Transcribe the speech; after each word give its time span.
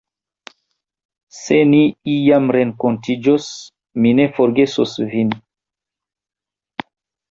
Se 1.39 1.59
ni 1.73 1.81
iam 2.15 2.49
renkontiĝos, 2.59 3.53
mi 4.03 4.17
ne 4.23 4.29
forgesos 4.41 5.01
vin. 5.17 5.35